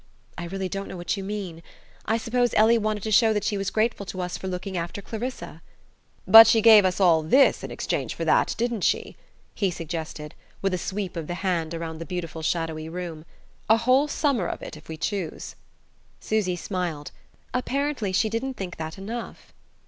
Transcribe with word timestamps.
"I 0.35 0.45
really 0.45 0.67
don't 0.67 0.87
know 0.87 0.97
what 0.97 1.15
you 1.15 1.23
mean. 1.23 1.61
I 2.07 2.17
suppose 2.17 2.55
Ellie 2.55 2.79
wanted 2.79 3.03
to 3.03 3.11
show 3.11 3.33
that 3.33 3.43
she 3.43 3.55
was 3.55 3.69
grateful 3.69 4.03
to 4.07 4.21
us 4.21 4.35
for 4.35 4.47
looking 4.47 4.75
after 4.75 4.99
Clarissa." 4.99 5.61
"But 6.25 6.47
she 6.47 6.59
gave 6.59 6.85
us 6.85 6.99
all 6.99 7.21
this 7.21 7.63
in 7.63 7.69
exchange 7.69 8.15
for 8.15 8.25
that, 8.25 8.55
didn't 8.57 8.81
she?" 8.83 9.15
he 9.53 9.69
suggested, 9.69 10.33
with 10.59 10.73
a 10.73 10.79
sweep 10.79 11.15
of 11.15 11.27
the 11.27 11.35
hand 11.45 11.75
around 11.75 11.99
the 11.99 12.07
beautiful 12.07 12.41
shadowy 12.41 12.89
room. 12.89 13.25
"A 13.69 13.77
whole 13.77 14.07
summer 14.07 14.47
of 14.47 14.63
it 14.63 14.75
if 14.75 14.89
we 14.89 14.97
choose." 14.97 15.53
Susy 16.19 16.55
smiled. 16.55 17.11
"Apparently 17.53 18.11
she 18.11 18.27
didn't 18.27 18.55
think 18.55 18.77
that 18.77 18.97
enough." 18.97 19.53